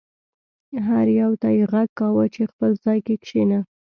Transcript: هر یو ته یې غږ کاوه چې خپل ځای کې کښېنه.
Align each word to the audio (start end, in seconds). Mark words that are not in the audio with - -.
هر 0.87 1.07
یو 1.21 1.31
ته 1.41 1.47
یې 1.57 1.63
غږ 1.73 1.89
کاوه 1.99 2.25
چې 2.33 2.41
خپل 2.51 2.71
ځای 2.83 2.99
کې 3.05 3.15
کښېنه. 3.23 3.59